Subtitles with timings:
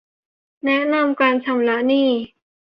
[0.65, 2.09] แนะนำการชำระหนี้